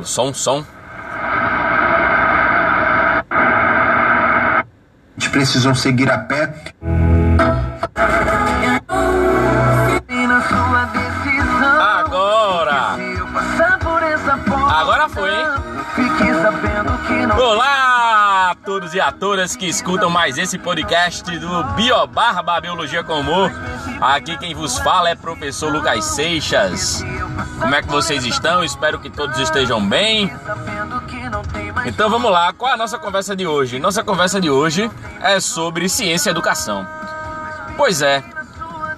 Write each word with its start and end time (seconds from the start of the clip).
O 0.00 0.04
som, 0.04 0.32
som. 0.32 0.64
A 3.30 4.64
gente 5.18 5.28
precisou 5.30 5.74
seguir 5.74 6.10
a 6.10 6.16
pé. 6.20 6.54
Agora! 11.82 12.96
Agora 14.70 15.08
foi, 15.10 15.30
hein? 15.30 15.46
Olá 17.38 18.50
a 18.52 18.54
todos 18.64 18.94
e 18.94 19.00
a 19.00 19.12
todas 19.12 19.54
que 19.54 19.66
escutam 19.66 20.08
mais 20.08 20.38
esse 20.38 20.58
podcast 20.58 21.38
do 21.38 21.62
Biobarba 21.74 22.58
Biologia 22.58 23.04
Comum. 23.04 23.50
Aqui 24.00 24.38
quem 24.38 24.54
vos 24.54 24.78
fala 24.78 25.10
é 25.10 25.14
professor 25.14 25.70
Lucas 25.70 26.04
Seixas. 26.04 27.04
Como 27.60 27.74
é 27.74 27.82
que 27.82 27.88
vocês 27.88 28.24
estão? 28.24 28.64
Espero 28.64 28.98
que 28.98 29.10
todos 29.10 29.38
estejam 29.38 29.86
bem. 29.86 30.32
Então 31.84 32.08
vamos 32.08 32.30
lá, 32.30 32.52
qual 32.54 32.70
é 32.70 32.74
a 32.74 32.78
nossa 32.78 32.98
conversa 32.98 33.36
de 33.36 33.46
hoje? 33.46 33.78
Nossa 33.78 34.02
conversa 34.02 34.40
de 34.40 34.48
hoje 34.48 34.90
é 35.20 35.38
sobre 35.38 35.86
ciência 35.88 36.30
e 36.30 36.32
educação. 36.32 36.86
Pois 37.76 38.00
é, 38.00 38.24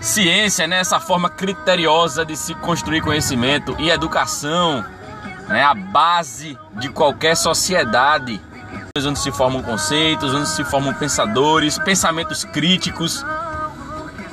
ciência, 0.00 0.66
né, 0.66 0.80
essa 0.80 1.00
forma 1.00 1.30
criteriosa 1.30 2.24
de 2.24 2.36
se 2.36 2.54
construir 2.54 3.00
conhecimento 3.00 3.74
e 3.78 3.90
educação, 3.90 4.84
né, 5.48 5.62
a 5.62 5.74
base 5.74 6.58
de 6.72 6.90
qualquer 6.90 7.36
sociedade, 7.36 8.40
onde 8.98 9.18
se 9.18 9.32
formam 9.32 9.62
conceitos, 9.62 10.34
onde 10.34 10.48
se 10.48 10.62
formam 10.64 10.92
pensadores, 10.92 11.78
pensamentos 11.78 12.44
críticos. 12.44 13.24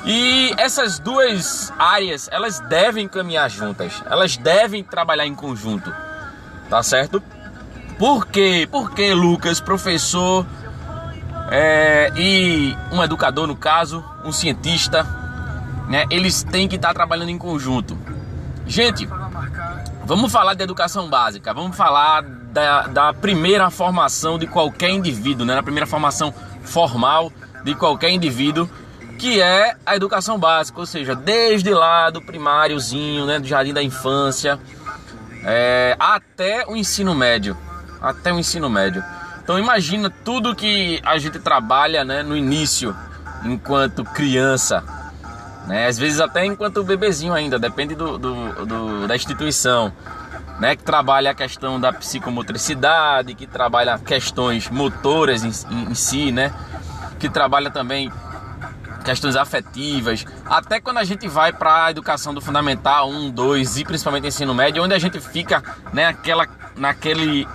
E 0.04 0.54
essas 0.56 0.98
duas 0.98 1.72
áreas, 1.78 2.28
elas 2.32 2.60
devem 2.60 3.08
caminhar 3.08 3.50
juntas, 3.50 4.02
elas 4.06 4.36
devem 4.36 4.82
trabalhar 4.82 5.26
em 5.26 5.34
conjunto, 5.34 5.92
tá 6.70 6.82
certo? 6.82 7.22
Por 7.98 8.26
quê? 8.26 8.68
Porque 8.70 9.12
Lucas, 9.12 9.60
professor 9.60 10.46
é, 11.50 12.12
e 12.16 12.76
um 12.92 13.02
educador, 13.02 13.46
no 13.46 13.56
caso, 13.56 14.04
um 14.24 14.32
cientista, 14.32 15.04
né, 15.88 16.04
eles 16.10 16.42
têm 16.42 16.68
que 16.68 16.76
estar 16.76 16.92
trabalhando 16.94 17.30
em 17.30 17.38
conjunto. 17.38 17.98
Gente, 18.66 19.08
vamos 20.04 20.30
falar 20.30 20.54
de 20.54 20.62
educação 20.62 21.08
básica, 21.08 21.52
vamos 21.54 21.76
falar 21.76 22.22
da, 22.22 22.86
da 22.86 23.12
primeira 23.14 23.70
formação 23.70 24.38
de 24.38 24.46
qualquer 24.46 24.90
indivíduo, 24.90 25.46
né, 25.46 25.54
na 25.54 25.62
primeira 25.62 25.86
formação 25.86 26.32
formal 26.62 27.32
de 27.64 27.74
qualquer 27.74 28.10
indivíduo, 28.10 28.68
que 29.18 29.42
é 29.42 29.76
a 29.84 29.96
educação 29.96 30.38
básica, 30.38 30.78
ou 30.78 30.86
seja, 30.86 31.14
desde 31.14 31.74
lá 31.74 32.08
do 32.08 32.22
primáriozinho, 32.22 33.26
né, 33.26 33.38
do 33.40 33.46
jardim 33.46 33.74
da 33.74 33.82
infância, 33.82 34.58
é, 35.44 35.96
até 35.98 36.64
o 36.66 36.76
ensino 36.76 37.14
médio, 37.14 37.56
até 38.00 38.32
o 38.32 38.38
ensino 38.38 38.70
médio. 38.70 39.02
Então 39.42 39.58
imagina 39.58 40.08
tudo 40.08 40.54
que 40.54 41.00
a 41.04 41.18
gente 41.18 41.38
trabalha, 41.40 42.04
né, 42.04 42.22
no 42.22 42.36
início, 42.36 42.94
enquanto 43.44 44.04
criança, 44.04 44.84
né? 45.66 45.86
Às 45.86 45.98
vezes 45.98 46.20
até 46.20 46.44
enquanto 46.44 46.82
bebezinho 46.82 47.34
ainda, 47.34 47.58
depende 47.58 47.94
do, 47.94 48.18
do, 48.18 48.66
do, 48.66 49.06
da 49.06 49.14
instituição, 49.14 49.92
né? 50.58 50.74
Que 50.76 50.82
trabalha 50.82 51.30
a 51.30 51.34
questão 51.34 51.80
da 51.80 51.92
psicomotricidade, 51.92 53.34
que 53.34 53.46
trabalha 53.46 53.98
questões 53.98 54.68
motoras 54.70 55.44
em, 55.44 55.74
em, 55.74 55.90
em 55.90 55.94
si, 55.94 56.32
né? 56.32 56.52
Que 57.18 57.28
trabalha 57.28 57.70
também 57.70 58.10
questões 59.04 59.36
afetivas, 59.36 60.24
até 60.44 60.80
quando 60.80 60.98
a 60.98 61.04
gente 61.04 61.28
vai 61.28 61.52
para 61.52 61.86
a 61.86 61.90
educação 61.90 62.34
do 62.34 62.40
fundamental 62.40 63.08
1, 63.08 63.30
2 63.30 63.78
e 63.78 63.84
principalmente 63.84 64.26
ensino 64.26 64.54
médio, 64.54 64.82
onde 64.82 64.94
a 64.94 64.98
gente 64.98 65.20
fica, 65.20 65.62
né, 65.92 66.06
aquela, 66.06 66.46
naquele 66.76 67.46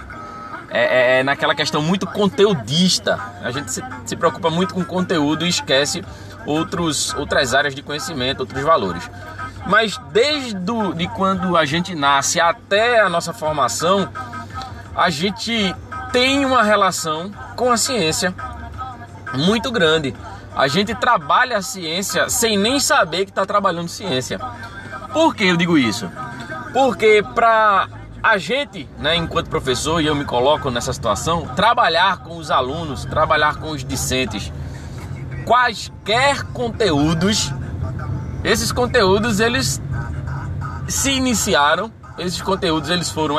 é, 0.70 0.82
é, 0.82 1.20
é, 1.20 1.24
naquela 1.24 1.54
questão 1.54 1.84
muito 1.84 2.08
conteudista. 2.08 3.20
A 3.44 3.52
gente 3.52 3.72
se, 3.72 3.84
se 4.06 4.16
preocupa 4.16 4.50
muito 4.50 4.74
com 4.74 4.84
conteúdo 4.84 5.46
e 5.46 5.50
esquece 5.50 6.04
outros, 6.48 7.14
outras 7.14 7.54
áreas 7.54 7.76
de 7.76 7.84
conhecimento, 7.84 8.40
outros 8.40 8.64
valores. 8.64 9.08
Mas 9.68 10.00
desde 10.12 10.56
do, 10.56 10.94
de 10.94 11.08
quando 11.10 11.56
a 11.56 11.64
gente 11.64 11.94
nasce 11.94 12.40
até 12.40 13.00
a 13.00 13.08
nossa 13.08 13.32
formação, 13.32 14.10
a 14.96 15.12
gente 15.12 15.76
tem 16.12 16.44
uma 16.44 16.64
relação 16.64 17.32
com 17.56 17.72
a 17.72 17.78
ciência 17.78 18.34
muito 19.34 19.72
grande. 19.72 20.16
A 20.56 20.68
gente 20.68 20.94
trabalha 20.94 21.58
a 21.58 21.62
ciência 21.62 22.30
sem 22.30 22.58
nem 22.58 22.80
saber 22.80 23.26
que 23.26 23.32
está 23.32 23.46
trabalhando 23.46 23.88
ciência. 23.88 24.40
Por 25.12 25.36
que 25.36 25.46
eu 25.46 25.58
digo 25.58 25.78
isso? 25.78 26.10
Porque 26.72 27.24
para 27.36 27.88
a 28.22 28.38
gente, 28.38 28.88
né, 28.98 29.16
enquanto 29.16 29.50
professor, 29.50 30.02
e 30.02 30.06
eu 30.08 30.16
me 30.16 30.26
coloco 30.26 30.72
nessa 30.72 30.94
situação, 30.94 31.48
trabalhar 31.56 32.20
com 32.20 32.38
os 32.38 32.50
alunos, 32.50 33.04
trabalhar 33.06 33.58
com 33.58 33.72
os 33.72 33.84
discentes, 33.84 34.52
quaisquer 35.46 36.44
conteúdos, 36.54 37.52
esses 38.44 38.72
conteúdos 38.72 39.40
eles 39.40 39.82
se 40.88 41.12
iniciaram, 41.12 41.92
esses 42.18 42.42
conteúdos 42.42 42.90
eles 42.90 43.10
foram 43.10 43.36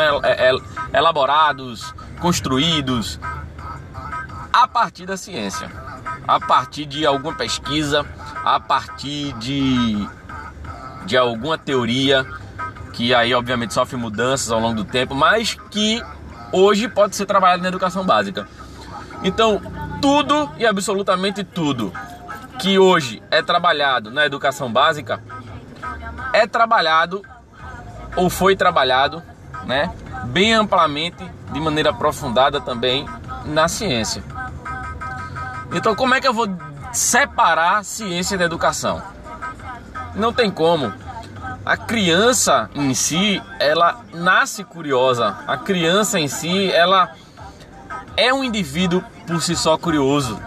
elaborados, 0.93 1.95
construídos 2.21 3.19
a 4.53 4.69
partir 4.69 5.07
da 5.07 5.17
ciência, 5.17 5.71
a 6.27 6.41
partir 6.41 6.87
de 6.87 7.07
alguma 7.07 7.35
pesquisa, 7.35 8.05
a 8.45 8.59
partir 8.59 9.33
de, 9.35 10.09
de 11.07 11.17
alguma 11.17 11.59
teoria 11.59 12.27
que 12.93 13.13
aí 13.13 13.35
obviamente 13.35 13.75
sofre 13.75 13.97
mudanças 13.97 14.51
ao 14.51 14.61
longo 14.61 14.77
do 14.77 14.85
tempo, 14.85 15.15
mas 15.15 15.57
que 15.71 16.03
hoje 16.53 16.89
pode 16.89 17.17
ser 17.17 17.27
trabalhado 17.27 17.63
na 17.63 17.69
educação 17.69 18.07
básica. 18.07 18.49
Então, 19.23 19.61
tudo 20.01 20.51
e 20.57 20.67
absolutamente 20.67 21.43
tudo 21.43 21.93
que 22.59 22.79
hoje 22.79 23.23
é 23.31 23.43
trabalhado 23.43 24.11
na 24.11 24.25
educação 24.25 24.73
básica 24.73 25.23
é 26.33 26.47
trabalhado 26.47 27.23
ou 28.17 28.31
foi 28.31 28.55
trabalhado, 28.55 29.23
né, 29.65 29.93
bem 30.27 30.53
amplamente, 30.53 31.25
de 31.53 31.61
maneira 31.61 31.91
aprofundada 31.91 32.61
também 32.61 33.07
na 33.45 33.67
ciência. 33.67 34.23
Então, 35.75 35.95
como 35.95 36.15
é 36.15 36.21
que 36.21 36.29
eu 36.29 36.33
vou 36.33 36.49
separar 36.93 37.85
ciência 37.85 38.39
da 38.39 38.45
educação? 38.45 39.03
Não 40.15 40.33
tem 40.33 40.51
como 40.51 40.93
a 41.67 41.77
criança 41.77 42.69
em 42.75 42.93
si, 42.95 43.43
ela 43.59 44.03
nasce 44.13 44.63
curiosa. 44.63 45.37
A 45.47 45.57
criança 45.57 46.21
em 46.21 46.29
si, 46.29 46.71
ela 46.71 47.13
é 48.17 48.33
um 48.33 48.45
indivíduo 48.45 49.03
por 49.27 49.43
si 49.43 49.57
só 49.57 49.77
curioso. 49.77 50.39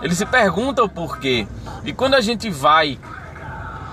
Ele 0.00 0.14
se 0.14 0.24
pergunta 0.26 0.82
o 0.82 0.88
porquê. 0.88 1.46
E 1.84 1.92
quando 1.92 2.14
a 2.14 2.20
gente 2.20 2.50
vai 2.50 2.98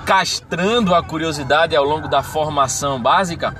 castrando 0.06 0.96
a 0.96 1.04
curiosidade 1.04 1.76
ao 1.76 1.84
longo 1.84 2.08
da 2.08 2.24
formação 2.24 3.02
básica, 3.02 3.56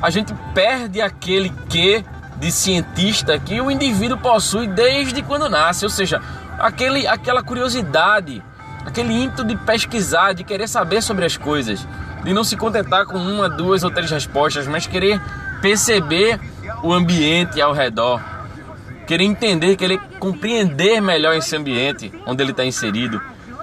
a 0.00 0.08
gente 0.08 0.32
perde 0.54 1.00
aquele 1.00 1.50
que 1.68 2.04
de 2.36 2.52
cientista 2.52 3.36
que 3.38 3.60
o 3.60 3.68
indivíduo 3.68 4.16
possui 4.16 4.68
desde 4.68 5.22
quando 5.22 5.48
nasce, 5.48 5.84
ou 5.84 5.90
seja, 5.90 6.22
aquele, 6.58 7.06
aquela 7.06 7.42
curiosidade, 7.42 8.42
aquele 8.84 9.14
ímpeto 9.14 9.44
de 9.44 9.56
pesquisar, 9.56 10.32
de 10.32 10.44
querer 10.44 10.68
saber 10.68 11.02
sobre 11.02 11.24
as 11.24 11.36
coisas 11.36 11.86
de 12.22 12.32
não 12.32 12.44
se 12.44 12.56
contentar 12.56 13.06
com 13.06 13.16
uma, 13.16 13.48
duas 13.48 13.82
ou 13.82 13.90
três 13.90 14.10
respostas, 14.10 14.66
mas 14.66 14.86
querer 14.86 15.20
perceber 15.60 16.38
o 16.82 16.92
ambiente 16.92 17.60
ao 17.60 17.72
redor, 17.72 18.20
querer 19.06 19.24
entender, 19.24 19.76
querer 19.76 19.98
compreender 20.18 21.00
melhor 21.00 21.34
esse 21.36 21.56
ambiente 21.56 22.12
onde 22.26 22.42
ele 22.42 22.50
está 22.50 22.64
inserido, 22.64 23.20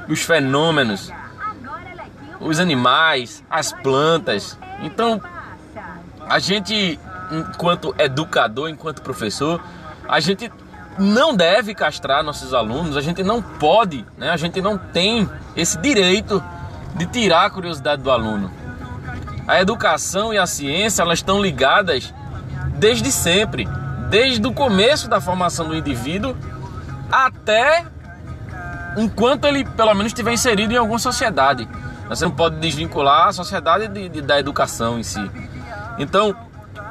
os 0.07 0.21
fenômenos, 0.21 1.11
os 2.39 2.59
animais, 2.59 3.43
as 3.49 3.71
plantas. 3.71 4.57
Então, 4.81 5.21
a 6.27 6.39
gente, 6.39 6.99
enquanto 7.31 7.93
educador, 7.97 8.69
enquanto 8.69 9.01
professor, 9.01 9.61
a 10.07 10.19
gente 10.19 10.51
não 10.97 11.35
deve 11.35 11.73
castrar 11.73 12.23
nossos 12.23 12.53
alunos, 12.53 12.95
a 12.95 13.01
gente 13.01 13.23
não 13.23 13.41
pode, 13.41 14.05
né? 14.17 14.29
a 14.29 14.37
gente 14.37 14.61
não 14.61 14.77
tem 14.77 15.29
esse 15.55 15.77
direito 15.77 16.43
de 16.95 17.05
tirar 17.05 17.45
a 17.45 17.49
curiosidade 17.49 18.01
do 18.01 18.09
aluno. 18.09 18.51
A 19.47 19.61
educação 19.61 20.33
e 20.33 20.37
a 20.37 20.45
ciência 20.45 21.01
elas 21.01 21.19
estão 21.19 21.41
ligadas 21.41 22.13
desde 22.77 23.11
sempre, 23.11 23.67
desde 24.09 24.45
o 24.47 24.53
começo 24.53 25.09
da 25.09 25.19
formação 25.19 25.67
do 25.67 25.75
indivíduo 25.75 26.35
até 27.11 27.85
enquanto 28.97 29.45
ele 29.45 29.65
pelo 29.65 29.93
menos 29.93 30.07
estiver 30.07 30.33
inserido 30.33 30.73
em 30.73 30.77
alguma 30.77 30.99
sociedade. 30.99 31.67
Você 32.07 32.23
não 32.23 32.31
pode 32.31 32.57
desvincular 32.57 33.27
a 33.27 33.33
sociedade 33.33 33.87
de, 33.87 34.09
de, 34.09 34.21
da 34.21 34.39
educação 34.39 34.99
em 34.99 35.03
si. 35.03 35.29
Então, 35.97 36.35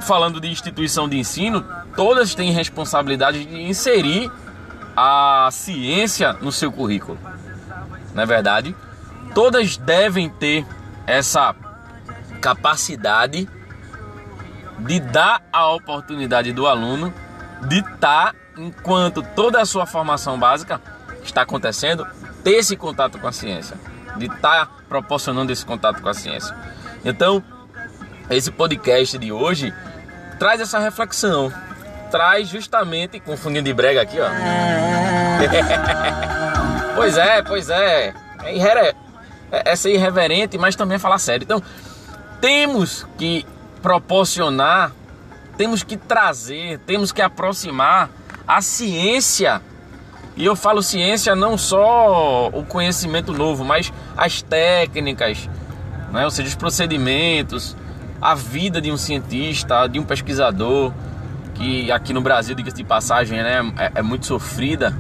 falando 0.05 0.41
de 0.41 0.49
instituição 0.49 1.09
de 1.09 1.19
ensino, 1.19 1.65
todas 1.97 2.35
têm 2.35 2.53
responsabilidade 2.53 3.45
de 3.45 3.63
inserir 3.63 4.31
a 4.97 5.49
ciência 5.51 6.33
no 6.35 6.53
seu 6.53 6.71
currículo. 6.71 7.19
Não 8.15 8.23
é 8.23 8.27
verdade? 8.27 8.75
todas 9.35 9.77
devem 9.77 10.31
ter 10.31 10.65
essa 11.07 11.55
capacidade 12.41 13.49
de 14.79 15.01
dar 15.01 15.43
a 15.53 15.69
oportunidade 15.71 16.53
do 16.53 16.67
aluno 16.67 17.13
de 17.69 17.79
estar, 17.79 18.33
tá, 18.33 18.35
enquanto 18.57 19.23
toda 19.35 19.61
a 19.61 19.67
sua 19.67 19.87
formação 19.87 20.39
básica 20.39 20.81
está 21.23 21.43
acontecendo, 21.43 22.07
ter 22.43 22.53
esse 22.53 22.77
contato 22.77 23.19
com 23.19 23.27
a 23.27 23.33
ciência, 23.33 23.77
de 24.17 24.27
estar 24.27 24.67
tá 24.67 24.73
proporcionando 24.89 25.51
esse 25.51 25.65
contato 25.67 26.01
com 26.01 26.09
a 26.09 26.15
ciência. 26.15 26.55
Então, 27.05 27.43
esse 28.31 28.51
podcast 28.51 29.19
de 29.19 29.33
hoje 29.33 29.73
traz 30.39 30.61
essa 30.61 30.79
reflexão, 30.79 31.51
traz 32.11 32.49
justamente, 32.49 33.19
confundindo 33.21 33.65
de 33.65 33.73
brega 33.73 34.03
aqui, 34.03 34.19
ó. 34.21 34.29
pois 36.95 37.17
é, 37.17 37.43
pois 37.43 37.71
é. 37.71 38.13
É, 38.45 38.55
irre... 38.55 38.69
É, 38.69 38.95
é 39.73 39.77
ser 39.77 39.93
irreverente, 39.93 40.59
mas 40.59 40.77
também 40.77 40.97
é 40.97 40.99
falar 40.99 41.19
sério. 41.19 41.45
Então, 41.45 41.63
temos 42.41 43.07
que 43.17 43.47
proporcionar, 43.81 44.93
temos 45.57 45.83
que 45.83 45.97
trazer, 45.97 46.79
temos 46.81 47.13
que 47.13 47.23
aproximar 47.23 48.11
a 48.47 48.61
ciência. 48.61 49.63
E 50.37 50.45
eu 50.45 50.57
falo 50.57 50.83
ciência 50.83 51.35
não 51.37 51.57
só 51.57 52.49
o 52.49 52.65
conhecimento 52.65 53.33
novo, 53.33 53.65
mas 53.65 53.93
as 54.17 54.43
técnicas, 54.43 55.49
né? 56.13 56.25
ou 56.25 56.31
seja, 56.31 56.49
os 56.49 56.55
procedimentos, 56.55 57.77
a 58.25 58.35
vida 58.35 58.81
de 58.81 58.91
um 58.91 58.97
cientista, 58.97 59.87
de 59.87 60.01
um 60.01 60.03
pesquisador, 60.03 60.95
que 61.55 61.93
aqui 61.93 62.15
no 62.15 62.23
Brasil, 62.23 62.55
diga-se 62.55 62.79
de 62.79 62.83
passagem, 62.83 63.37
né, 63.43 63.61
é, 63.77 63.93
é 63.97 64.03
muito 64.03 64.25
sofrida. 64.25 64.97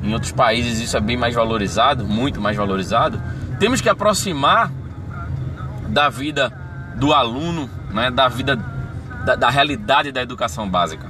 Em 0.00 0.12
outros 0.14 0.30
países 0.30 0.78
isso 0.78 0.96
é 0.96 1.00
bem 1.00 1.16
mais 1.16 1.34
valorizado, 1.34 2.04
muito 2.04 2.40
mais 2.40 2.56
valorizado. 2.56 3.20
Temos 3.58 3.80
que 3.80 3.88
aproximar 3.88 4.70
da 5.88 6.08
vida 6.08 6.52
do 6.94 7.12
aluno, 7.12 7.68
né, 7.90 8.12
da 8.12 8.28
vida 8.28 8.54
da, 9.24 9.34
da 9.34 9.50
realidade 9.50 10.12
da 10.12 10.22
educação 10.22 10.70
básica. 10.70 11.04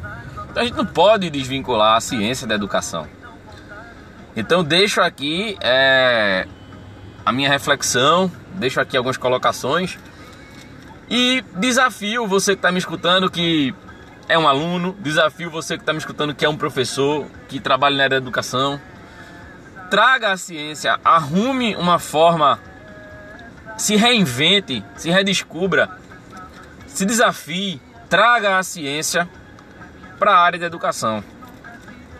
Então 0.50 0.62
a 0.62 0.64
gente 0.64 0.76
não 0.76 0.86
pode 0.86 1.28
desvincular 1.28 1.98
a 1.98 2.00
ciência 2.00 2.46
da 2.46 2.54
educação. 2.54 3.06
Então 4.34 4.64
deixo 4.64 5.02
aqui 5.02 5.54
é, 5.60 6.46
a 7.26 7.30
minha 7.30 7.50
reflexão, 7.50 8.32
deixo 8.54 8.80
aqui 8.80 8.96
algumas 8.96 9.18
colocações 9.18 9.98
e 11.10 11.42
desafio 11.56 12.26
você 12.26 12.52
que 12.52 12.58
está 12.58 12.70
me 12.70 12.78
escutando 12.78 13.30
que 13.30 13.74
é 14.28 14.38
um 14.38 14.46
aluno, 14.46 14.94
desafio 15.00 15.50
você 15.50 15.76
que 15.76 15.82
está 15.82 15.92
me 15.92 15.98
escutando 15.98 16.34
que 16.34 16.44
é 16.44 16.48
um 16.48 16.56
professor, 16.56 17.26
que 17.48 17.58
trabalha 17.58 17.96
na 17.96 18.02
área 18.04 18.20
da 18.20 18.24
educação. 18.24 18.80
Traga 19.90 20.32
a 20.32 20.36
ciência, 20.36 21.00
arrume 21.02 21.74
uma 21.76 21.98
forma, 21.98 22.60
se 23.78 23.96
reinvente, 23.96 24.84
se 24.96 25.10
redescubra, 25.10 25.88
se 26.86 27.06
desafie, 27.06 27.80
traga 28.10 28.58
a 28.58 28.62
ciência 28.62 29.26
para 30.18 30.32
a 30.32 30.40
área 30.40 30.58
da 30.58 30.66
educação. 30.66 31.24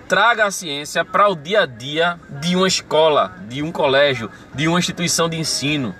Traga 0.08 0.46
a 0.46 0.50
ciência 0.50 1.04
para 1.04 1.28
o 1.28 1.36
dia 1.36 1.64
a 1.64 1.66
dia 1.66 2.18
de 2.40 2.56
uma 2.56 2.66
escola, 2.66 3.36
de 3.48 3.62
um 3.62 3.70
colégio, 3.70 4.30
de 4.54 4.66
uma 4.66 4.78
instituição 4.78 5.28
de 5.28 5.36
ensino. 5.36 5.94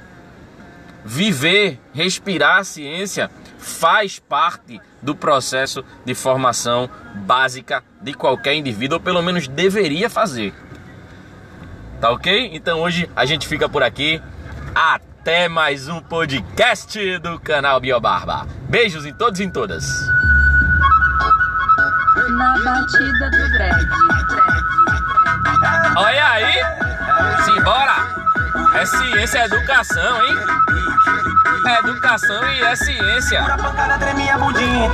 Viver, 1.05 1.81
respirar 1.95 2.59
a 2.59 2.65
ciência 2.65 3.31
faz 3.59 4.19
parte 4.19 4.81
do 5.03 5.15
processo 5.15 5.85
de 6.05 6.15
formação 6.15 6.89
básica 7.15 7.83
de 8.00 8.15
qualquer 8.15 8.55
indivíduo, 8.55 8.99
ou 8.99 9.03
pelo 9.03 9.23
menos 9.23 9.49
deveria 9.49 10.09
fazer. 10.11 10.55
Tá 12.00 12.11
ok? 12.11 12.50
Então 12.53 12.81
hoje 12.81 13.11
a 13.17 13.25
gente 13.25 13.47
fica 13.47 13.69
por 13.69 13.83
aqui. 13.83 14.23
Até 14.75 15.49
mais 15.49 15.89
um 15.89 16.00
podcast 16.00 17.19
do 17.19 17.39
canal 17.41 17.81
Biobarba. 17.81 18.47
Beijos 18.69 19.05
em 19.05 19.12
todos 19.12 19.41
e 19.41 19.44
em 19.44 19.51
todas. 19.51 19.85
Na 22.31 22.59
batida 22.62 23.31
do 23.31 23.51
drag. 23.53 23.87
Olha 25.97 26.29
aí! 26.29 26.55
Simbora! 27.44 28.19
É 28.75 28.87
ciência, 28.87 29.39
é 29.39 29.44
educação, 29.47 30.25
hein? 30.25 30.35
Educação 31.66 32.49
e 32.52 32.62
é 32.62 32.76
ciência. 32.76 33.44